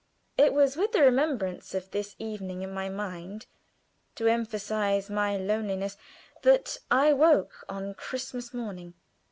[0.35, 3.45] It was with the remembrance of this evening in my mind
[4.15, 5.95] to emphasize my loneliness
[6.41, 8.95] that I woke on Christmas morning.